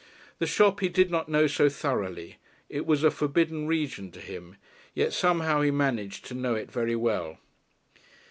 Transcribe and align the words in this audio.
The 0.39 0.47
shop 0.47 0.79
he 0.79 0.89
did 0.89 1.11
not 1.11 1.29
know 1.29 1.45
so 1.45 1.69
thoroughly 1.69 2.37
it 2.69 2.87
was 2.87 3.03
a 3.03 3.11
forbidden 3.11 3.67
region 3.67 4.09
to 4.13 4.19
him; 4.19 4.55
yet 4.95 5.13
somehow 5.13 5.61
he 5.61 5.69
managed 5.69 6.25
to 6.25 6.33
know 6.33 6.55
it 6.55 6.71
very 6.71 6.95
well. 6.95 7.37